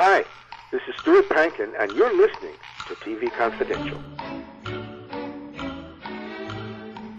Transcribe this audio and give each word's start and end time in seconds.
Hi, 0.00 0.24
this 0.70 0.80
is 0.86 0.94
Stuart 1.00 1.28
Pankin, 1.28 1.74
and 1.76 1.90
you're 1.90 2.16
listening 2.16 2.54
to 2.86 2.94
TV 2.94 3.32
Confidential. 3.32 4.00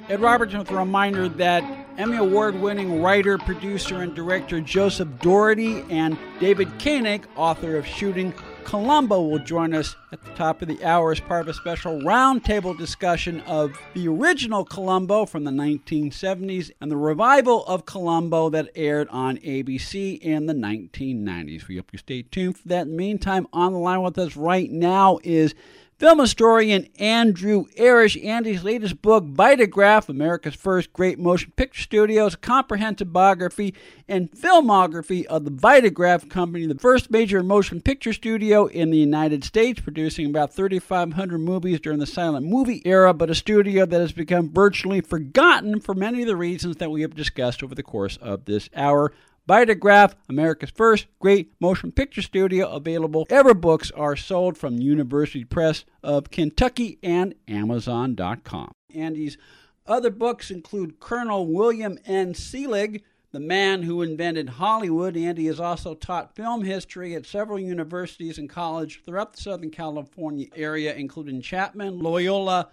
Ed 0.08 0.22
Robertson 0.22 0.60
with 0.60 0.72
a 0.72 0.78
reminder 0.78 1.28
that 1.28 1.62
Emmy 1.98 2.16
Award 2.16 2.56
winning 2.56 3.02
writer, 3.02 3.38
producer, 3.38 4.02
and 4.02 4.16
director 4.16 4.62
Joseph 4.62 5.10
Dougherty 5.20 5.82
and 5.90 6.18
David 6.40 6.70
Koenig, 6.80 7.28
author 7.36 7.76
of 7.76 7.86
Shooting 7.86 8.34
Columbo 8.70 9.24
will 9.24 9.40
join 9.40 9.74
us 9.74 9.96
at 10.12 10.24
the 10.24 10.30
top 10.36 10.62
of 10.62 10.68
the 10.68 10.86
hour 10.86 11.12
as 11.12 11.20
part 11.20 11.42
of 11.42 11.48
a 11.48 11.56
special 11.56 12.02
roundtable 12.02 12.78
discussion 12.78 13.42
of 13.48 13.76
the 13.96 14.08
original 14.08 14.64
Columbo 14.64 15.26
from 15.26 15.44
the 15.44 15.50
1970s 15.50 16.70
and 16.80 16.92
the 16.92 16.96
revival 16.96 17.66
of 17.66 17.88
Columbo 17.88 18.48
that 18.52 18.70
aired 18.76 19.08
on 19.10 19.38
ABC 19.38 20.20
in 20.20 20.46
the 20.46 20.54
1990s. 20.54 21.68
We 21.68 21.78
hope 21.78 21.92
you 21.92 21.98
stay 21.98 22.22
tuned 22.22 22.60
for 22.60 22.68
that. 22.68 22.84
In 22.84 22.92
the 22.92 22.98
meantime, 22.98 23.48
on 23.52 23.74
the 23.74 23.80
line 23.80 24.04
with 24.04 24.20
us 24.20 24.36
right 24.36 24.70
now 24.70 25.18
is 25.24 25.56
Film 26.00 26.20
historian 26.20 26.88
Andrew 26.98 27.66
Erish, 27.78 28.24
Andy's 28.24 28.64
latest 28.64 29.02
book, 29.02 29.26
Vitagraph, 29.26 30.08
America's 30.08 30.56
First 30.56 30.94
Great 30.94 31.20
Motion 31.20 31.52
Picture 31.58 31.82
Studio, 31.82 32.26
is 32.26 32.36
a 32.36 32.38
comprehensive 32.38 33.12
biography 33.12 33.74
and 34.08 34.32
filmography 34.32 35.26
of 35.26 35.44
the 35.44 35.52
Vitagraph 35.52 36.30
Company, 36.30 36.66
the 36.66 36.76
first 36.76 37.12
major 37.12 37.44
motion 37.44 37.82
picture 37.82 38.14
studio 38.14 38.68
in 38.68 38.92
the 38.92 38.98
United 38.98 39.44
States, 39.44 39.82
producing 39.82 40.28
about 40.28 40.54
3,500 40.54 41.38
movies 41.38 41.82
during 41.82 42.00
the 42.00 42.08
silent 42.08 42.46
movie 42.46 42.82
era, 42.86 43.14
but 43.14 43.30
a 43.30 43.36
studio 43.36 43.86
that 43.86 44.00
has 44.00 44.14
become 44.14 44.50
virtually 44.50 45.02
forgotten 45.02 45.82
for 45.82 45.94
many 45.94 46.22
of 46.22 46.30
the 46.30 46.38
reasons 46.38 46.78
that 46.78 46.92
we 46.92 47.02
have 47.02 47.14
discussed 47.14 47.62
over 47.62 47.76
the 47.76 47.84
course 47.84 48.16
of 48.22 48.46
this 48.46 48.70
hour. 48.74 49.12
Vitagraph, 49.50 50.14
America's 50.30 50.70
first 50.70 51.08
great 51.18 51.52
motion 51.60 51.92
picture 51.92 52.22
studio, 52.22 52.70
available 52.70 53.26
ever 53.32 53.56
books 53.56 53.90
are 53.90 54.16
sold 54.16 54.56
from 54.56 54.78
University 54.78 55.44
Press 55.44 55.86
of 56.04 56.30
Kentucky 56.30 57.00
and 57.02 57.34
Amazon.com. 57.48 58.72
Andy's 58.94 59.40
other 59.88 60.12
books 60.12 60.52
include 60.52 61.00
Colonel 61.00 61.48
William 61.48 61.98
N. 62.06 62.36
Selig, 62.36 63.04
the 63.32 63.40
man 63.40 63.82
who 63.82 64.04
invented 64.04 64.50
Hollywood. 64.50 65.18
Andy 65.18 65.48
has 65.48 65.60
also 65.60 65.96
taught 65.96 66.36
film 66.36 66.64
history 66.64 67.16
at 67.16 67.26
several 67.26 67.58
universities 67.60 68.38
and 68.38 68.48
colleges 68.48 69.02
throughout 69.04 69.34
the 69.34 69.42
Southern 69.42 69.72
California 69.72 70.46
area, 70.56 70.94
including 70.94 71.42
Chapman, 71.42 71.98
Loyola, 71.98 72.70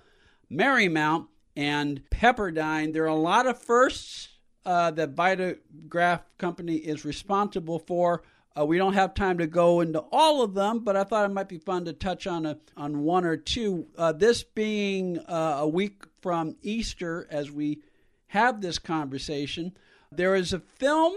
Marymount, 0.52 1.28
and 1.56 2.02
Pepperdine. 2.10 2.92
There 2.92 3.04
are 3.04 3.06
a 3.06 3.14
lot 3.14 3.46
of 3.46 3.56
firsts 3.56 4.35
uh, 4.66 4.90
that 4.90 5.14
Vitagraph 5.14 6.22
Company 6.38 6.74
is 6.74 7.04
responsible 7.04 7.78
for. 7.78 8.24
Uh, 8.58 8.66
we 8.66 8.78
don't 8.78 8.94
have 8.94 9.14
time 9.14 9.38
to 9.38 9.46
go 9.46 9.80
into 9.80 10.00
all 10.10 10.42
of 10.42 10.54
them, 10.54 10.80
but 10.80 10.96
I 10.96 11.04
thought 11.04 11.30
it 11.30 11.32
might 11.32 11.48
be 11.48 11.58
fun 11.58 11.84
to 11.84 11.92
touch 11.92 12.26
on 12.26 12.44
a, 12.44 12.58
on 12.76 13.04
one 13.04 13.24
or 13.24 13.36
two. 13.36 13.86
Uh, 13.96 14.12
this 14.12 14.42
being 14.42 15.18
uh, 15.20 15.58
a 15.60 15.68
week 15.68 16.02
from 16.20 16.56
Easter, 16.62 17.28
as 17.30 17.50
we 17.50 17.80
have 18.28 18.60
this 18.60 18.78
conversation, 18.78 19.76
there 20.10 20.34
is 20.34 20.52
a 20.52 20.58
film, 20.58 21.14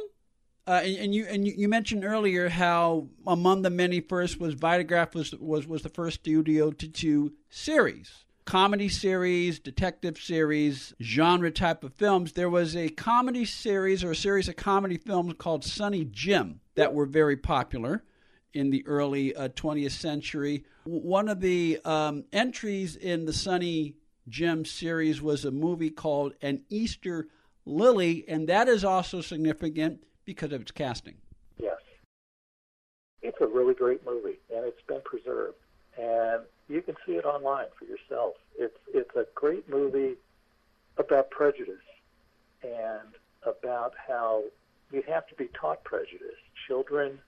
uh, 0.67 0.81
and, 0.83 0.97
and, 0.97 1.15
you 1.15 1.25
and 1.25 1.47
you 1.47 1.67
mentioned 1.67 2.05
earlier 2.05 2.49
how 2.49 3.07
among 3.25 3.63
the 3.63 3.69
many 3.71 3.99
first 4.01 4.39
was 4.39 4.53
Vitagraph 4.53 5.15
was 5.15 5.33
was 5.33 5.65
was 5.65 5.81
the 5.81 5.89
first 5.89 6.19
studio 6.19 6.69
to 6.69 6.87
do 6.87 7.33
series 7.49 8.25
comedy 8.49 8.89
series, 8.89 9.59
detective 9.59 10.17
series, 10.17 10.91
genre 10.99 11.51
type 11.51 11.83
of 11.83 11.93
films. 11.93 12.31
There 12.31 12.49
was 12.49 12.75
a 12.75 12.89
comedy 12.89 13.45
series 13.45 14.03
or 14.03 14.09
a 14.09 14.15
series 14.15 14.47
of 14.47 14.55
comedy 14.55 14.97
films 14.97 15.35
called 15.37 15.63
Sunny 15.63 16.03
Jim 16.05 16.59
that 16.73 16.91
were 16.91 17.05
very 17.05 17.37
popular 17.37 18.03
in 18.55 18.71
the 18.71 18.83
early 18.87 19.35
uh, 19.35 19.49
20th 19.49 19.91
century. 19.91 20.65
One 20.85 21.29
of 21.29 21.41
the 21.41 21.79
um, 21.85 22.23
entries 22.33 22.95
in 22.95 23.27
the 23.27 23.33
Sunny 23.33 23.93
Jim 24.27 24.65
series 24.65 25.21
was 25.21 25.45
a 25.45 25.51
movie 25.51 25.91
called 25.91 26.33
An 26.41 26.63
Easter 26.69 27.27
Lily, 27.67 28.25
and 28.27 28.49
that 28.49 28.67
is 28.67 28.83
also 28.83 29.21
significant 29.21 30.03
because 30.25 30.51
of 30.53 30.61
its 30.61 30.71
casting. 30.71 31.17
Yes. 31.59 31.77
It's 33.21 33.37
a 33.41 33.47
really 33.47 33.75
great 33.75 34.03
movie, 34.03 34.39
and 34.51 34.65
it's 34.65 34.81
been 34.87 35.01
preserved. 35.05 35.59
And 35.99 36.45
you 36.69 36.81
can 36.81 36.95
see 37.05 37.13
it 37.13 37.25
online 37.25 37.65
for 37.77 37.85
yourself. 37.85 38.35
It's 38.57 38.77
it's 38.93 39.15
a 39.15 39.25
great 39.35 39.67
movie 39.67 40.15
about 40.97 41.31
prejudice 41.31 41.75
and 42.63 43.15
about 43.45 43.93
how 44.07 44.43
you 44.91 45.03
have 45.07 45.27
to 45.27 45.35
be 45.35 45.49
taught 45.59 45.83
prejudice. 45.83 46.37
Children, 46.67 47.19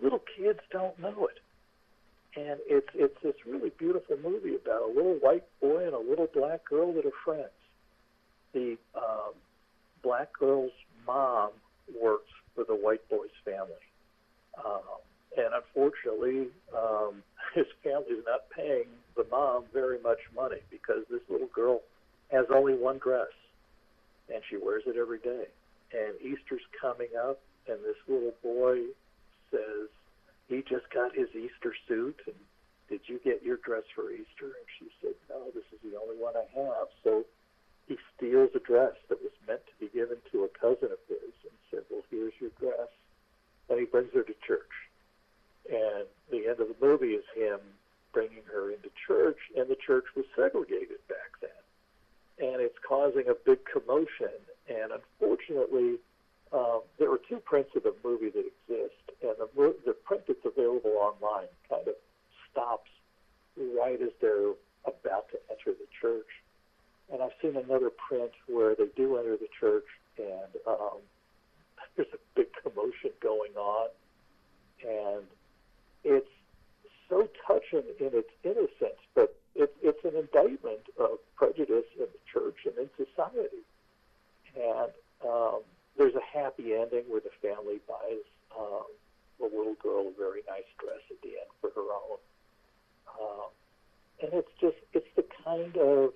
little 0.00 0.22
kids 0.36 0.60
don't 0.70 0.98
know 0.98 1.28
it, 1.28 2.40
and 2.40 2.60
it's 2.66 2.88
it's 2.94 3.16
this 3.22 3.34
really 3.46 3.70
beautiful 3.78 4.16
movie 4.22 4.54
about 4.54 4.82
a 4.82 4.92
little 4.94 5.14
white 5.14 5.44
boy 5.60 5.84
and 5.84 5.94
a 5.94 5.98
little 5.98 6.28
black 6.32 6.64
girl 6.64 6.92
that 6.94 7.04
are 7.04 7.18
friends. 7.24 7.50
The 8.54 8.76
um, 8.94 9.32
black 10.02 10.32
girl's 10.38 10.72
mom 11.06 11.50
works 12.00 12.30
for 12.54 12.64
the 12.64 12.74
white 12.74 13.08
boy's 13.08 13.30
family. 13.44 13.72
Um, 14.64 15.00
and 15.36 15.54
unfortunately, 15.54 16.48
um, 16.76 17.22
his 17.54 17.66
family's 17.82 18.24
not 18.26 18.48
paying 18.54 18.88
the 19.16 19.24
mom 19.30 19.64
very 19.72 20.00
much 20.00 20.18
money 20.34 20.60
because 20.70 21.04
this 21.10 21.20
little 21.28 21.50
girl 21.54 21.80
has 22.30 22.46
only 22.54 22.74
one 22.74 22.98
dress, 22.98 23.32
and 24.32 24.42
she 24.48 24.56
wears 24.56 24.84
it 24.86 24.96
every 24.96 25.18
day. 25.18 25.44
And 25.92 26.16
Easter's 26.20 26.64
coming 26.80 27.12
up, 27.18 27.40
and 27.68 27.78
this 27.84 28.00
little 28.08 28.32
boy 28.42 28.80
says 29.50 29.88
he 30.48 30.62
just 30.62 30.88
got 30.92 31.14
his 31.14 31.28
Easter 31.36 31.74
suit, 31.86 32.16
and 32.26 32.36
did 32.88 33.00
you 33.06 33.20
get 33.22 33.42
your 33.42 33.58
dress 33.58 33.84
for 33.94 34.10
Easter? 34.10 34.56
And 34.56 34.68
she 34.78 34.88
said, 35.00 35.14
no, 35.28 35.52
this 35.54 35.64
is 35.72 35.80
the 35.84 35.98
only 35.98 36.16
one 36.16 36.34
I 36.36 36.48
have. 36.56 36.88
So 37.04 37.24
he 37.86 37.96
steals 38.16 38.50
a 38.54 38.60
dress 38.60 38.96
that 39.08 39.20
was 39.20 39.32
meant 39.46 39.60
to 39.66 39.74
be 39.80 39.92
given 39.92 40.16
to 40.32 40.44
a 40.44 40.48
cousin 40.48 40.92
of 40.92 41.00
his 41.08 41.32
and 41.44 41.56
said, 41.70 41.84
well, 41.90 42.04
here's 42.10 42.32
your 42.40 42.50
dress. 42.60 42.88
And 43.68 43.78
he 43.78 43.86
brings 43.86 44.12
her 44.14 44.22
to 44.22 44.34
church 44.46 44.72
and 45.72 46.04
the 46.30 46.48
end 46.48 46.60
of 46.60 46.68
the 46.68 46.76
movie 46.80 47.14
is 47.16 47.24
him 47.34 47.58
bringing 48.12 48.44
her 48.52 48.70
into 48.70 48.90
church, 49.06 49.38
and 49.56 49.68
the 49.68 49.76
church 49.86 50.04
was 50.14 50.26
segregated 50.36 51.00
back 51.08 51.40
then. 51.40 51.50
And 52.38 52.60
it's 52.60 52.76
causing 52.86 53.28
a 53.28 53.34
big 53.34 53.60
commotion. 53.64 54.36
And 54.68 54.92
unfortunately, 54.92 55.96
um, 56.52 56.82
there 56.98 57.10
are 57.10 57.20
two 57.28 57.38
prints 57.38 57.70
of 57.74 57.84
the 57.84 57.94
movie 58.04 58.28
that 58.28 58.44
exist, 58.44 59.00
and 59.22 59.34
the, 59.38 59.74
the 59.86 59.92
print 59.92 60.24
that's 60.28 60.44
available 60.44 60.92
online 61.00 61.48
kind 61.70 61.88
of 61.88 61.94
stops 62.50 62.90
right 63.56 64.00
as 64.00 64.10
they're 64.20 64.52
about 64.84 65.28
to 65.32 65.38
enter 65.50 65.72
the 65.72 65.88
church. 66.00 66.28
And 67.10 67.22
I've 67.22 67.32
seen 67.40 67.56
another 67.56 67.90
print 67.90 68.32
where 68.46 68.74
they 68.74 68.88
do 68.96 69.16
enter 69.16 69.36
the 69.36 69.48
church, 69.58 69.86
and 70.18 70.52
um, 70.66 71.00
there's 71.96 72.12
a 72.12 72.20
big 72.34 72.48
commotion 72.62 73.10
going 73.22 73.52
on, 73.56 73.88
and 74.86 75.24
it's 76.04 76.28
so 77.08 77.28
touching 77.46 77.84
in 78.00 78.10
its 78.12 78.30
innocence, 78.42 79.00
but 79.14 79.36
it, 79.54 79.74
it's 79.82 80.04
an 80.04 80.16
indictment 80.16 80.80
of 80.98 81.18
prejudice 81.36 81.84
in 81.98 82.06
the 82.06 82.22
church 82.32 82.56
and 82.64 82.74
in 82.78 82.90
society. 82.96 83.62
And 84.56 84.92
um, 85.26 85.60
there's 85.96 86.14
a 86.14 86.38
happy 86.38 86.74
ending 86.74 87.04
where 87.08 87.20
the 87.20 87.30
family 87.40 87.80
buys 87.86 88.24
um, 88.58 88.86
the 89.38 89.44
little 89.44 89.76
girl 89.82 90.08
a 90.08 90.18
very 90.18 90.42
nice 90.48 90.68
dress 90.78 91.02
at 91.10 91.20
the 91.22 91.28
end 91.28 91.50
for 91.60 91.70
her 91.74 91.88
own. 91.92 92.18
Um, 93.20 93.50
and 94.22 94.32
it's 94.32 94.52
just, 94.60 94.76
it's 94.94 95.08
the 95.16 95.24
kind 95.44 95.76
of, 95.76 96.12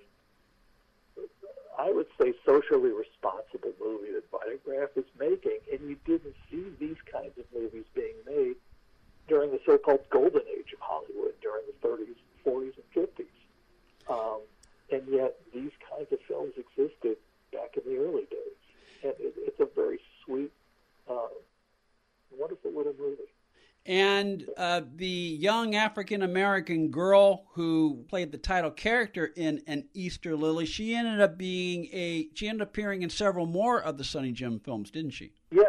I 1.77 1.91
would 1.91 2.07
say, 2.19 2.33
socially 2.45 2.91
responsible 2.91 3.73
movie 3.79 4.13
that 4.13 4.31
Vitagraph 4.31 4.97
is 4.97 5.05
making. 5.19 5.59
And 5.71 5.89
you 5.89 5.97
didn't 6.05 6.35
see 6.49 6.65
these 6.79 6.97
kinds 7.11 7.37
of 7.37 7.45
movies 7.53 7.85
being 7.93 8.15
made 8.25 8.55
during 9.27 9.51
the 9.51 9.59
so-called 9.65 10.01
golden 10.09 10.41
age 10.57 10.73
of 10.73 10.79
Hollywood 10.79 11.33
during 11.41 11.63
the 11.67 11.87
30s, 11.87 12.15
40s, 12.45 12.73
and 12.77 13.07
50s. 13.07 13.25
Um, 14.09 14.41
and 14.91 15.03
yet 15.09 15.35
these 15.53 15.71
kinds 15.89 16.11
of 16.11 16.19
films 16.27 16.53
existed 16.57 17.17
back 17.51 17.75
in 17.75 17.91
the 17.91 17.99
early 17.99 18.25
days. 18.31 18.57
And 19.03 19.13
it, 19.19 19.33
it's 19.37 19.59
a 19.59 19.67
very 19.75 19.99
sweet, 20.25 20.51
uh, 21.09 21.27
wonderful 22.31 22.71
little 22.71 22.95
movie. 22.97 23.23
And 23.85 24.45
uh, 24.57 24.81
the 24.95 25.07
young 25.07 25.73
African 25.75 26.21
American 26.21 26.89
girl 26.89 27.45
who 27.53 28.03
played 28.09 28.33
the 28.33 28.37
title 28.37 28.71
character 28.71 29.31
in 29.37 29.61
An 29.65 29.85
Easter 29.93 30.35
Lily, 30.35 30.65
she 30.65 30.93
ended 30.93 31.21
up 31.21 31.37
being 31.37 31.85
a 31.93 32.27
she 32.33 32.49
ended 32.49 32.63
up 32.63 32.69
appearing 32.69 33.01
in 33.01 33.09
several 33.09 33.45
more 33.45 33.81
of 33.81 33.97
the 33.97 34.03
Sunny 34.03 34.33
Jim 34.33 34.59
films, 34.59 34.91
didn't 34.91 35.11
she? 35.11 35.31
Did. 35.51 35.66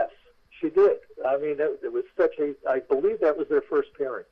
I 1.28 1.36
mean, 1.36 1.56
it, 1.60 1.80
it 1.82 1.92
was 1.92 2.04
such 2.16 2.34
a. 2.38 2.54
I 2.68 2.80
believe 2.80 3.20
that 3.20 3.36
was 3.36 3.48
their 3.48 3.60
first 3.62 3.90
pairing, 3.96 4.24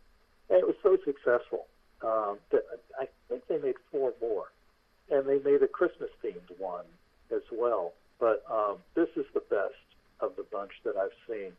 and 0.48 0.58
it 0.58 0.66
was 0.66 0.76
so 0.82 0.96
successful 1.04 1.66
um, 2.02 2.38
that 2.50 2.62
I 3.00 3.06
think 3.28 3.46
they 3.48 3.58
made 3.58 3.76
four 3.90 4.14
more, 4.20 4.52
and 5.10 5.26
they 5.28 5.38
made 5.38 5.62
a 5.62 5.68
Christmas 5.68 6.10
themed 6.24 6.50
one 6.58 6.84
as 7.30 7.42
well. 7.52 7.92
But 8.18 8.42
um, 8.50 8.78
this 8.94 9.08
is 9.16 9.26
the 9.34 9.42
best 9.50 9.74
of 10.20 10.36
the 10.36 10.44
bunch 10.44 10.72
that 10.84 10.96
I've 10.96 11.10
seen. 11.28 11.52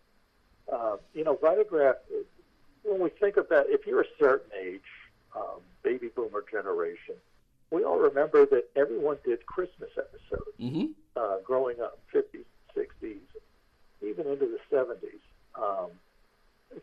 Uh, 0.72 0.98
you 1.14 1.24
know, 1.24 1.36
Vitagraph. 1.36 1.96
when 2.84 3.00
we 3.00 3.10
think 3.10 3.38
about 3.38 3.68
if 3.70 3.86
you're 3.86 4.02
a 4.02 4.12
certain 4.20 4.50
age, 4.60 4.82
um, 5.36 5.62
baby 5.84 6.10
boomer 6.16 6.44
generation, 6.52 7.16
we 7.72 7.84
all 7.84 8.00
remember 8.00 8.46
that 8.48 8.70
everyone 8.76 9.18
did 9.24 9.46
Christmas 9.46 9.90
episodes 9.98 10.44
Mm-hmm. 10.60 10.86
uh, 11.16 11.38
growing 11.44 11.80
up, 11.80 12.00
50s, 12.07 12.07
60s, 12.07 12.07
even 12.07 12.07
into 14.40 14.58
the 14.58 14.76
70s. 14.76 15.22
Um, 15.62 15.92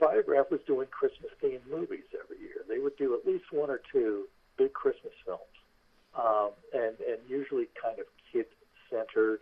Vitagraph 0.00 0.50
was 0.50 0.60
doing 0.66 0.88
Christmas 0.90 1.30
themed 1.42 1.60
movies 1.70 2.04
every 2.12 2.42
year. 2.42 2.64
They 2.68 2.78
would 2.78 2.96
do 2.96 3.14
at 3.14 3.26
least 3.26 3.44
one 3.52 3.70
or 3.70 3.80
two 3.92 4.26
big 4.56 4.72
Christmas 4.72 5.12
films, 5.24 5.42
um, 6.18 6.50
and 6.72 6.96
and 7.00 7.18
usually 7.28 7.68
kind 7.80 7.98
of 7.98 8.06
kid 8.32 8.46
centered, 8.90 9.40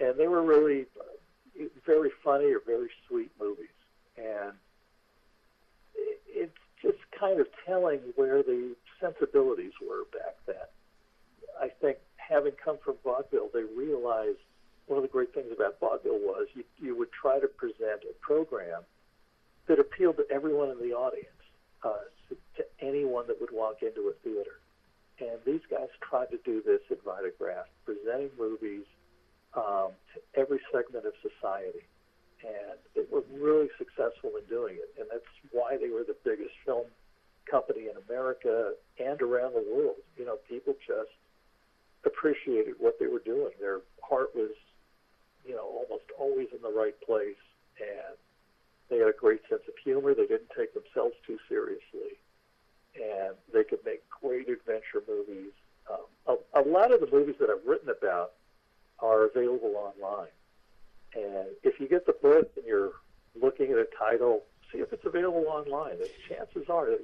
and 0.00 0.18
they 0.18 0.26
were 0.26 0.42
really 0.42 0.86
uh, 1.00 1.64
very 1.86 2.10
funny 2.24 2.52
or 2.52 2.60
very 2.66 2.88
sweet 3.08 3.30
movies, 3.40 3.68
and 4.16 4.52
it, 5.94 6.20
it's 6.28 6.58
just 6.82 6.98
kind 7.18 7.40
of 7.40 7.46
telling 7.64 8.00
where 8.16 8.42
the 8.42 8.74
sensibilities 9.00 9.72
were 9.80 10.04
back 10.12 10.36
then. 10.46 10.56
I 11.60 11.68
think 11.68 11.98
having 12.16 12.52
come 12.62 12.78
from 12.84 12.96
vaudeville, 13.04 13.50
they 13.54 13.62
realized 13.62 14.38
one 14.86 14.98
of 14.98 15.02
the 15.02 15.08
great 15.08 15.32
things 15.34 15.48
about 15.54 15.78
vaudeville 15.80 16.18
was 16.18 16.48
you, 16.54 16.64
you 16.78 16.96
would 16.96 17.10
try 17.12 17.38
to 17.38 17.48
present 17.48 18.02
a 18.08 18.14
program 18.20 18.82
that 19.68 19.78
appealed 19.78 20.16
to 20.16 20.26
everyone 20.30 20.70
in 20.70 20.78
the 20.78 20.92
audience, 20.94 21.28
uh, 21.84 22.02
to, 22.28 22.64
anyone 22.80 23.26
that 23.26 23.40
would 23.40 23.52
walk 23.52 23.82
into 23.82 24.10
a 24.10 24.14
theater. 24.24 24.58
And 25.20 25.38
these 25.46 25.62
guys 25.70 25.88
tried 26.00 26.30
to 26.30 26.38
do 26.44 26.62
this 26.64 26.80
at 26.90 27.04
Vitagraph, 27.04 27.70
presenting 27.84 28.30
movies 28.38 28.84
um, 29.54 29.94
to 30.14 30.40
every 30.40 30.58
segment 30.72 31.06
of 31.06 31.12
society. 31.22 31.86
And 32.42 32.78
they 32.96 33.06
were 33.10 33.22
really 33.30 33.68
successful 33.78 34.32
in 34.36 34.44
doing 34.48 34.74
it. 34.74 34.90
And 34.98 35.06
that's 35.12 35.30
why 35.52 35.76
they 35.76 35.90
were 35.90 36.02
the 36.02 36.16
biggest 36.24 36.50
film 36.66 36.86
company 37.48 37.86
in 37.86 37.94
America 38.10 38.72
and 38.98 39.20
around 39.22 39.54
the 39.54 39.62
world. 39.62 40.02
You 40.16 40.26
know, 40.26 40.38
people 40.48 40.74
just 40.86 41.14
appreciated 42.04 42.74
what 42.78 42.98
they 42.98 43.06
were 43.06 43.22
doing. 43.24 43.52
Their 43.60 43.80
heart 44.02 44.34
was, 44.34 44.50
you 45.46 45.54
know, 45.54 45.64
almost 45.64 46.04
always 46.18 46.48
in 46.54 46.62
the 46.62 46.72
right 46.72 46.94
place. 47.00 47.40
And 47.80 48.16
they 48.88 48.98
had 48.98 49.08
a 49.08 49.18
great 49.18 49.40
sense 49.48 49.62
of 49.68 49.74
humor. 49.82 50.14
They 50.14 50.26
didn't 50.26 50.50
take 50.56 50.74
themselves 50.74 51.14
too 51.26 51.38
seriously. 51.48 52.18
And 52.94 53.34
they 53.52 53.64
could 53.64 53.80
make 53.84 54.02
great 54.08 54.48
adventure 54.48 55.02
movies. 55.08 55.52
Um, 55.90 56.36
a, 56.54 56.60
a 56.60 56.62
lot 56.62 56.92
of 56.92 57.00
the 57.00 57.08
movies 57.10 57.36
that 57.40 57.48
I've 57.50 57.66
written 57.66 57.88
about 57.88 58.32
are 59.00 59.24
available 59.24 59.74
online. 59.76 60.32
And 61.14 61.48
if 61.62 61.80
you 61.80 61.88
get 61.88 62.06
the 62.06 62.12
book 62.12 62.50
and 62.56 62.64
you're 62.64 62.92
looking 63.40 63.72
at 63.72 63.78
a 63.78 63.86
title, 63.98 64.42
see 64.72 64.78
if 64.78 64.92
it's 64.92 65.04
available 65.04 65.46
online. 65.48 65.98
The 65.98 66.10
chances 66.28 66.68
are 66.68 66.88
an 66.88 66.98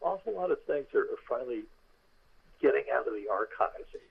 awful 0.00 0.34
lot 0.34 0.50
of 0.50 0.62
things 0.64 0.86
are, 0.94 1.00
are 1.00 1.22
finally 1.28 1.62
getting 2.60 2.84
out 2.92 3.08
of 3.08 3.14
the 3.14 3.26
archives 3.30 3.88
and 3.92 4.02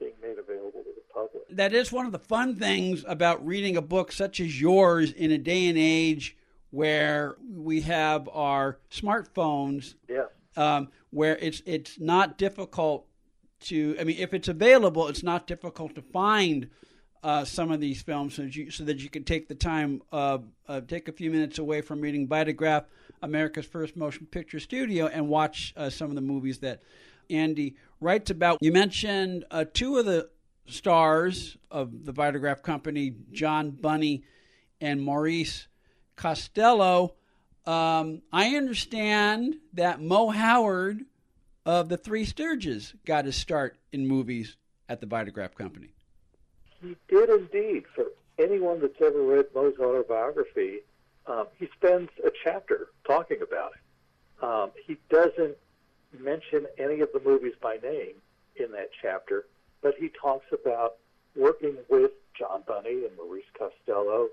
being 0.00 0.14
made 0.20 0.38
available 0.38 0.82
to 0.82 0.90
the 0.94 1.02
public. 1.14 1.42
That 1.50 1.72
is 1.72 1.92
one 1.92 2.06
of 2.06 2.12
the 2.12 2.18
fun 2.18 2.56
things 2.56 3.04
about 3.06 3.46
reading 3.46 3.76
a 3.76 3.82
book 3.82 4.10
such 4.10 4.40
as 4.40 4.60
yours 4.60 5.12
in 5.12 5.30
a 5.30 5.38
day 5.38 5.68
and 5.68 5.78
age 5.78 6.36
where 6.70 7.36
we 7.48 7.82
have 7.82 8.28
our 8.32 8.78
smartphones, 8.90 9.94
Yeah. 10.08 10.24
um, 10.56 10.88
where 11.10 11.36
it's 11.38 11.62
it's 11.66 12.00
not 12.00 12.38
difficult 12.38 13.06
to. 13.60 13.96
I 14.00 14.04
mean, 14.04 14.16
if 14.18 14.32
it's 14.32 14.48
available, 14.48 15.08
it's 15.08 15.22
not 15.22 15.46
difficult 15.46 15.94
to 15.96 16.02
find 16.02 16.70
uh, 17.22 17.44
some 17.44 17.70
of 17.70 17.80
these 17.80 18.00
films 18.00 18.34
so 18.34 18.42
that 18.42 18.56
you, 18.56 18.70
so 18.70 18.84
that 18.84 19.00
you 19.02 19.10
can 19.10 19.24
take 19.24 19.48
the 19.48 19.54
time, 19.54 20.00
uh, 20.12 20.38
uh, 20.68 20.80
take 20.80 21.08
a 21.08 21.12
few 21.12 21.30
minutes 21.30 21.58
away 21.58 21.82
from 21.82 22.00
reading 22.00 22.26
Vitagraph, 22.26 22.84
America's 23.20 23.66
first 23.66 23.96
motion 23.96 24.26
picture 24.26 24.58
studio, 24.60 25.06
and 25.06 25.28
watch 25.28 25.74
uh, 25.76 25.90
some 25.90 26.08
of 26.08 26.14
the 26.14 26.22
movies 26.22 26.60
that 26.60 26.80
Andy 27.30 27.76
writes 28.00 28.30
about. 28.30 28.58
You 28.60 28.72
mentioned 28.72 29.44
uh, 29.50 29.64
two 29.72 29.98
of 29.98 30.06
the 30.06 30.30
stars 30.66 31.56
of 31.70 32.04
the 32.04 32.12
Vitagraph 32.12 32.62
company, 32.62 33.14
John 33.32 33.70
Bunny 33.70 34.24
and 34.80 35.02
Maurice 35.02 35.68
Costello. 36.16 37.14
Um, 37.66 38.22
I 38.32 38.56
understand 38.56 39.56
that 39.74 40.00
Moe 40.00 40.30
Howard 40.30 41.04
of 41.66 41.88
the 41.88 41.96
Three 41.96 42.24
Stooges 42.24 42.94
got 43.04 43.24
his 43.26 43.36
start 43.36 43.78
in 43.92 44.06
movies 44.06 44.56
at 44.88 45.00
the 45.00 45.06
Vitagraph 45.06 45.54
company. 45.54 45.92
He 46.80 46.96
did 47.08 47.28
indeed. 47.28 47.84
For 47.94 48.06
anyone 48.38 48.80
that's 48.80 49.00
ever 49.00 49.22
read 49.22 49.46
Moe's 49.54 49.78
autobiography, 49.78 50.80
um, 51.26 51.46
he 51.58 51.68
spends 51.76 52.10
a 52.24 52.30
chapter 52.42 52.88
talking 53.06 53.42
about 53.42 53.72
it. 53.72 54.44
Um, 54.44 54.70
he 54.86 54.96
doesn't 55.10 55.56
mention 56.18 56.66
any 56.78 57.00
of 57.00 57.10
the 57.12 57.20
movies 57.24 57.54
by 57.60 57.76
name 57.82 58.14
in 58.56 58.72
that 58.72 58.90
chapter, 59.00 59.46
but 59.82 59.94
he 59.98 60.10
talks 60.20 60.46
about 60.52 60.96
working 61.36 61.76
with 61.88 62.10
John 62.38 62.62
Bunny 62.66 63.04
and 63.06 63.16
Maurice 63.16 63.44
Costello, 63.56 64.28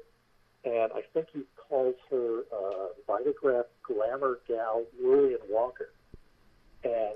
and 0.65 0.91
I 0.93 1.01
think 1.13 1.27
he 1.33 1.43
calls 1.69 1.95
her 2.09 2.39
uh, 2.51 2.87
Vitagraph 3.07 3.65
glamour 3.83 4.39
gal 4.47 4.83
Lillian 5.01 5.39
Walker. 5.49 5.89
And 6.83 7.15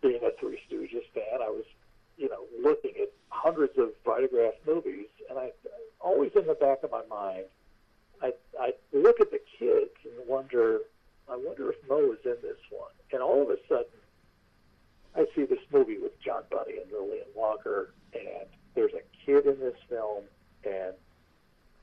being 0.00 0.20
a 0.24 0.30
Three 0.40 0.58
Stooges 0.68 1.04
fan, 1.12 1.40
I 1.42 1.50
was, 1.50 1.64
you 2.16 2.28
know, 2.28 2.44
looking 2.62 2.92
at 3.00 3.10
hundreds 3.28 3.78
of 3.78 3.90
Vitagraph 4.04 4.52
movies, 4.66 5.08
and 5.28 5.38
I 5.38 5.50
always 6.00 6.32
in 6.36 6.46
the 6.46 6.54
back 6.54 6.82
of 6.82 6.90
my 6.90 7.02
mind, 7.08 7.44
I 8.22 8.32
I 8.60 8.72
look 8.92 9.20
at 9.20 9.30
the 9.30 9.40
kids 9.58 9.90
and 10.04 10.28
wonder, 10.28 10.80
I 11.28 11.36
wonder 11.36 11.70
if 11.70 11.76
Moe 11.88 12.12
is 12.12 12.24
in 12.24 12.36
this 12.42 12.58
one. 12.70 12.90
And 13.12 13.22
all 13.22 13.42
of 13.42 13.50
a 13.50 13.56
sudden, 13.68 13.86
I 15.16 15.26
see 15.34 15.44
this 15.44 15.60
movie 15.72 15.98
with 15.98 16.20
John 16.20 16.42
Bunny 16.50 16.78
and 16.82 16.90
Lillian 16.90 17.26
Walker, 17.34 17.94
and 18.12 18.46
there's 18.74 18.92
a 18.92 19.02
kid 19.24 19.46
in 19.46 19.58
this 19.60 19.76
film, 19.88 20.24
and 20.64 20.94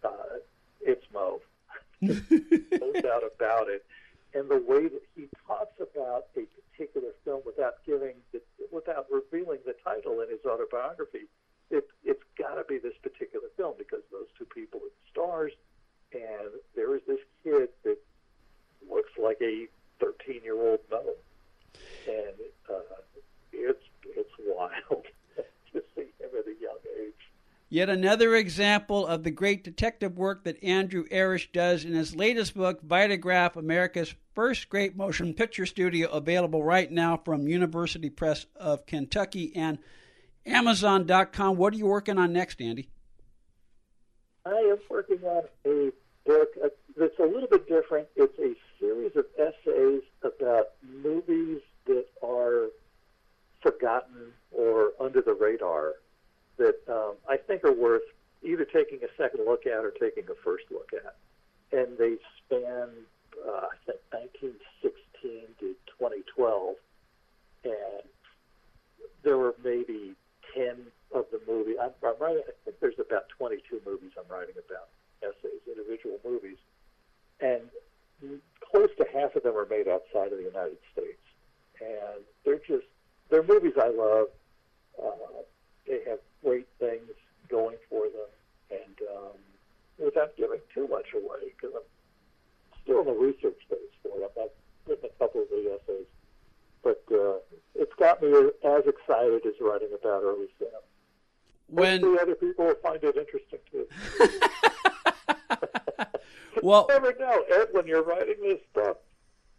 uh, 0.03 0.39
it's 0.81 1.05
Moe. 1.13 1.41
no 2.01 3.01
doubt 3.01 3.23
about 3.35 3.69
it. 3.69 3.85
And 4.33 4.49
the 4.49 4.63
way 4.65 4.87
that 4.87 5.03
he 5.15 5.27
talks 5.47 5.79
about 5.79 6.25
a 6.35 6.45
particular 6.71 7.11
film 7.23 7.41
without 7.45 7.85
giving, 7.85 8.15
the, 8.31 8.41
without 8.71 9.07
revealing 9.11 9.59
the 9.65 9.75
title 9.83 10.21
in 10.21 10.29
his 10.29 10.39
autobiography, 10.45 11.27
it, 11.69 11.87
it's 12.03 12.23
got 12.37 12.55
to 12.55 12.63
be 12.67 12.77
this 12.77 12.95
particular 13.01 13.47
film 13.57 13.75
because 13.77 14.01
those 14.11 14.27
two 14.37 14.45
people 14.45 14.79
are 14.79 14.89
the 14.89 15.09
stars, 15.11 15.51
and 16.13 16.51
there 16.75 16.95
is 16.95 17.01
this 17.07 17.19
kid 17.43 17.69
that 17.83 17.97
looks 18.89 19.11
like 19.21 19.37
a 19.41 19.67
13-year-old 20.03 20.79
Moe, 20.89 21.15
and 22.07 22.35
uh, 22.69 22.95
it's 23.53 23.83
it's 24.03 24.31
wild 24.39 25.05
to 25.73 25.83
see 25.95 26.09
him 26.19 26.29
at 26.37 26.45
a 26.47 26.55
young 26.61 26.79
age. 26.99 27.13
Yet 27.81 27.89
another 27.89 28.35
example 28.35 29.07
of 29.07 29.23
the 29.23 29.31
great 29.31 29.63
detective 29.63 30.15
work 30.15 30.43
that 30.43 30.63
Andrew 30.63 31.03
Erish 31.07 31.51
does 31.51 31.83
in 31.83 31.93
his 31.93 32.15
latest 32.15 32.53
book, 32.53 32.79
Vitagraph, 32.87 33.55
America's 33.55 34.13
first 34.35 34.69
great 34.69 34.95
motion 34.95 35.33
picture 35.33 35.65
studio, 35.65 36.07
available 36.11 36.63
right 36.63 36.91
now 36.91 37.17
from 37.17 37.47
University 37.47 38.11
Press 38.11 38.45
of 38.55 38.85
Kentucky 38.85 39.51
and 39.55 39.79
Amazon.com. 40.45 41.57
What 41.57 41.73
are 41.73 41.77
you 41.77 41.87
working 41.87 42.19
on 42.19 42.31
next, 42.31 42.61
Andy? 42.61 42.87
I 44.45 44.51
am 44.51 44.77
working 44.87 45.23
on 45.23 45.45
a 45.65 45.89
book 46.23 46.49
uh, 46.63 46.67
that's 46.95 47.17
a 47.17 47.25
little 47.25 47.49
bit 47.49 47.67
different. 47.67 48.07
It's 48.15 48.37
a 48.37 48.53
series 48.79 49.15
of 49.15 49.25
essays 49.39 50.03
about 50.21 50.73
movies 50.83 51.61
that 51.87 52.05
are 52.21 52.67
forgotten 53.63 54.33
or 54.51 54.91
under 54.99 55.23
the 55.23 55.33
radar 55.33 55.93
that 56.61 56.93
um, 56.93 57.15
I 57.27 57.37
think 57.37 57.63
are 57.63 57.73
worth 57.73 58.05
either 58.43 58.65
taking 58.65 58.99
a 59.03 59.11
second 59.17 59.45
look 59.45 59.65
at 59.65 59.83
or 59.83 59.91
taking 59.91 60.23
a 60.29 60.35
first 60.43 60.65
look 60.71 60.89
at. 60.93 61.15
And 61.71 61.97
they 61.97 62.17
span, 62.37 62.89
uh, 63.47 63.65
I 63.65 63.75
think, 63.85 63.99
1916 64.11 65.41
to 65.59 65.75
2012. 65.97 66.75
And 67.63 68.05
there 69.23 69.37
were 69.37 69.55
maybe 69.63 70.13
10 70.55 70.77
of 71.13 71.25
the 71.31 71.41
movie. 71.47 71.79
I'm, 71.79 71.91
I'm 72.03 72.17
writing, 72.19 72.43
I 72.47 72.53
think 72.65 72.77
there's 72.79 72.99
about 72.99 73.29
22 73.37 73.81
movies 73.85 74.11
I'm 74.17 74.29
writing 74.29 74.55
about, 74.57 74.89
essays, 75.21 75.61
individual 75.67 76.19
movies. 76.25 76.57
And 77.39 77.61
close 78.71 78.89
to 78.97 79.05
half 79.13 79.35
of 79.35 79.43
them 79.43 79.57
are 79.57 79.65
made 79.65 79.87
outside 79.87 80.31
of 80.31 80.37
the 80.37 80.49
United 80.49 80.77
States. 80.93 81.21
And 81.79 82.21
they're 82.45 82.61
just, 82.67 82.85
they're 83.29 83.43
movies 83.43 83.73
I 83.81 83.89
love. 83.89 84.27
Uh, 85.01 85.41
they 85.87 86.01
have 86.09 86.19
great 86.43 86.67
things 86.79 87.09
going 87.49 87.77
for 87.89 88.03
them. 88.03 88.29
And 88.69 88.97
um, 89.15 89.37
without 90.03 90.35
giving 90.37 90.59
too 90.73 90.87
much 90.87 91.07
away, 91.13 91.53
because 91.55 91.75
I'm 91.75 91.81
still 92.83 93.01
in 93.01 93.07
the 93.07 93.13
research 93.13 93.59
phase 93.69 93.79
for 94.01 94.17
it, 94.19 94.31
I've 94.39 94.49
written 94.87 95.09
a 95.09 95.13
couple 95.19 95.41
of 95.41 95.49
the 95.49 95.77
essays. 95.79 96.07
But 96.83 97.03
uh, 97.11 97.39
it's 97.75 97.93
got 97.99 98.21
me 98.21 98.29
as 98.63 98.83
excited 98.87 99.45
as 99.45 99.53
writing 99.59 99.89
about 99.93 100.23
early 100.23 100.47
cinema. 100.57 100.77
When 101.67 102.01
Hopefully 102.01 102.19
other 102.21 102.35
people 102.35 102.65
will 102.65 102.75
find 102.81 103.03
it 103.03 103.15
interesting 103.15 103.59
too. 103.71 103.87
well, 106.61 106.85
you 106.89 106.95
never 106.95 107.13
know, 107.19 107.43
Ed, 107.53 107.67
when 107.71 107.87
you're 107.87 108.03
writing 108.03 108.35
this 108.41 108.59
stuff, 108.71 108.97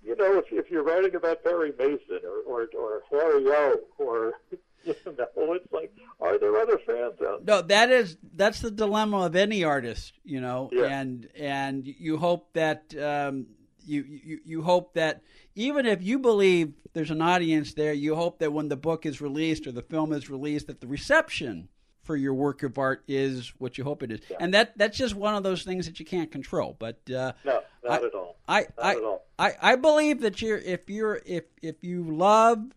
you 0.04 0.16
know, 0.16 0.38
if, 0.38 0.46
if 0.50 0.70
you're 0.70 0.82
writing 0.82 1.14
about 1.14 1.44
Perry 1.44 1.72
Mason 1.78 2.20
or, 2.24 2.62
or, 2.62 2.68
or 2.78 3.02
Harry 3.10 3.44
O 3.46 3.76
or, 3.98 4.32
you 4.84 4.94
know, 5.06 5.52
it's 5.52 5.72
like, 5.72 5.94
are 6.20 6.38
there 6.38 6.56
other 6.56 6.78
fans 6.78 7.14
out 7.24 7.44
there? 7.46 7.56
No, 7.56 7.62
that 7.62 7.90
is, 7.90 8.16
that's 8.34 8.60
the 8.60 8.70
dilemma 8.70 9.26
of 9.26 9.36
any 9.36 9.64
artist, 9.64 10.14
you 10.24 10.40
know, 10.40 10.70
yeah. 10.72 10.86
and, 10.86 11.28
and 11.36 11.86
you 11.86 12.16
hope 12.18 12.52
that, 12.54 12.94
um, 12.96 13.46
you, 13.84 14.02
you, 14.02 14.40
you 14.44 14.62
hope 14.62 14.94
that 14.94 15.22
even 15.54 15.86
if 15.86 16.02
you 16.02 16.18
believe 16.18 16.72
there's 16.92 17.10
an 17.10 17.22
audience 17.22 17.74
there, 17.74 17.92
you 17.92 18.14
hope 18.14 18.38
that 18.38 18.52
when 18.52 18.68
the 18.68 18.76
book 18.76 19.06
is 19.06 19.20
released 19.20 19.66
or 19.66 19.72
the 19.72 19.82
film 19.82 20.12
is 20.12 20.30
released, 20.30 20.68
that 20.68 20.80
the 20.80 20.86
reception 20.86 21.68
for 22.02 22.16
your 22.16 22.34
work 22.34 22.62
of 22.62 22.78
art 22.78 23.02
is 23.06 23.52
what 23.58 23.78
you 23.78 23.84
hope 23.84 24.02
it 24.02 24.10
is. 24.10 24.20
Yeah. 24.28 24.38
And 24.40 24.54
that 24.54 24.76
that's 24.76 24.96
just 24.96 25.14
one 25.14 25.34
of 25.34 25.42
those 25.42 25.62
things 25.62 25.86
that 25.86 26.00
you 26.00 26.06
can't 26.06 26.30
control. 26.30 26.76
But 26.78 26.98
uh, 27.10 27.32
no, 27.44 27.62
not 27.84 28.02
I, 28.02 28.06
at 28.06 28.14
all. 28.14 28.36
I 28.48 28.60
not 28.60 28.70
I, 28.78 28.90
at 28.92 29.02
all. 29.02 29.26
I 29.38 29.52
I 29.60 29.76
believe 29.76 30.20
that 30.20 30.42
you're 30.42 30.58
if 30.58 30.90
you're 30.90 31.20
if 31.24 31.44
if 31.62 31.82
you 31.82 32.04
love 32.04 32.72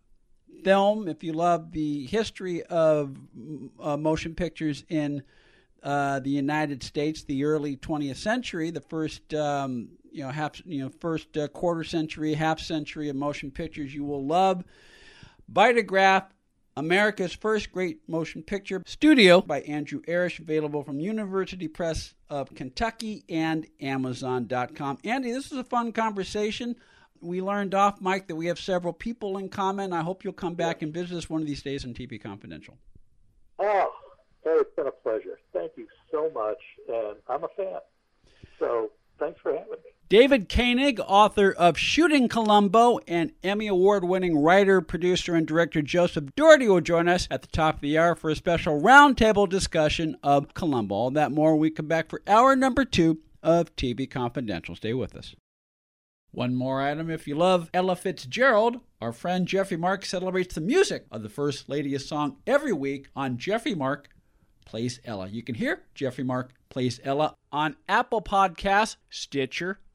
film, 0.64 1.08
if 1.08 1.24
you 1.24 1.34
love 1.34 1.72
the 1.72 2.06
history 2.06 2.64
of 2.64 3.18
uh, 3.80 3.98
motion 3.98 4.36
pictures 4.36 4.84
in 4.90 5.24
uh, 5.84 6.20
the 6.20 6.32
United 6.32 6.82
States, 6.82 7.24
the 7.24 7.44
early 7.44 7.78
20th 7.78 8.16
century, 8.18 8.72
the 8.72 8.82
first 8.82 9.34
um, 9.34 9.90
you 10.12 10.24
know 10.24 10.30
half 10.30 10.62
you 10.66 10.84
know 10.84 10.92
first 11.00 11.36
uh, 11.38 11.48
quarter 11.48 11.84
century, 11.84 12.34
half 12.34 12.60
century 12.60 13.10
of 13.10 13.16
motion 13.16 13.52
pictures, 13.52 13.94
you 13.94 14.04
will 14.04 14.26
love 14.26 14.64
Vitagraph 15.52 16.26
America's 16.78 17.34
first 17.34 17.72
great 17.72 18.00
motion 18.10 18.44
picture 18.44 18.84
studio 18.86 19.40
by 19.40 19.62
Andrew 19.62 20.02
Erish, 20.10 20.40
available 20.40 20.84
from 20.84 21.00
University 21.00 21.70
Press 21.70 22.14
of 22.30 22.54
Kentucky 22.54 23.24
and 23.30 23.66
Amazon.com. 23.80 24.98
Andy, 25.06 25.32
this 25.32 25.54
is 25.54 25.58
a 25.58 25.64
fun 25.64 25.94
conversation. 25.94 26.76
We 27.22 27.42
learned 27.42 27.74
off 27.74 28.02
Mike 28.02 28.28
that 28.28 28.36
we 28.36 28.48
have 28.48 28.60
several 28.60 28.92
people 28.92 29.38
in 29.38 29.48
common. 29.48 29.94
I 29.94 30.02
hope 30.02 30.26
you'll 30.26 30.34
come 30.34 30.56
back 30.56 30.82
and 30.82 30.94
visit 30.94 31.18
us 31.18 31.30
one 31.30 31.40
of 31.40 31.48
these 31.48 31.64
days 31.64 31.86
on 31.86 31.94
TV 31.94 32.22
Confidential. 32.22 32.78
Oh, 33.58 33.90
it's 34.44 34.76
been 34.76 34.88
a 34.88 34.92
pleasure. 34.92 35.40
Thank 35.54 35.72
you 35.78 35.88
so 36.12 36.30
much. 36.32 36.60
And 36.90 37.16
I'm 37.30 37.46
a 37.46 37.48
fan. 37.56 37.80
So 38.60 38.92
thanks 39.18 39.40
for 39.42 39.54
having 39.54 39.72
me. 39.72 39.95
David 40.08 40.50
Koenig, 40.50 41.00
author 41.00 41.52
of 41.52 41.80
Shooting 41.80 42.30
Columbo, 42.30 43.00
and 43.08 43.32
Emmy 43.44 43.66
Award 43.66 44.04
winning 44.04 44.38
writer, 44.38 44.80
producer, 44.80 45.34
and 45.34 45.48
director 45.48 45.82
Joseph 45.82 46.36
Dougherty 46.36 46.68
will 46.68 46.82
join 46.82 47.10
us 47.10 47.28
at 47.32 47.42
the 47.42 47.48
top 47.48 47.76
of 47.76 47.82
the 47.82 47.98
hour 47.98 48.14
for 48.14 48.30
a 48.30 48.36
special 48.36 48.80
roundtable 48.80 49.50
discussion 49.50 50.16
of 50.22 50.54
Columbo. 50.54 50.94
All 50.94 51.12
that 51.12 51.32
more 51.32 51.54
when 51.54 51.62
we 51.62 51.72
come 51.72 51.88
back 51.88 52.08
for 52.12 52.22
hour 52.28 52.56
number 52.56 52.86
two 52.86 53.18
of 53.42 53.76
TV 53.76 54.08
Confidential. 54.08 54.76
Stay 54.76 54.94
with 54.94 55.16
us. 55.16 55.36
One 56.30 56.54
more 56.54 56.82
item 56.82 57.10
if 57.10 57.28
you 57.28 57.34
love 57.34 57.72
Ella 57.74 57.96
Fitzgerald, 57.96 58.82
our 59.02 59.12
friend 59.12 59.48
Jeffrey 59.48 59.78
Mark 59.78 60.06
celebrates 60.06 60.54
the 60.54 60.62
music 60.62 61.08
of 61.12 61.24
the 61.24 61.30
First 61.30 61.68
Lady 61.68 61.96
of 61.96 62.04
Song 62.04 62.38
every 62.46 62.74
week 62.74 63.10
on 63.16 63.40
Jeffrey 63.40 63.74
Mark 63.74 64.10
Plays 64.66 65.00
Ella. 65.04 65.28
You 65.30 65.42
can 65.42 65.56
hear 65.56 65.82
Jeffrey 65.96 66.24
Mark 66.24 66.54
Plays 66.70 67.00
Ella 67.04 67.34
on 67.52 67.76
Apple 67.88 68.22
Podcasts, 68.22 68.98
Stitcher, 69.10 69.80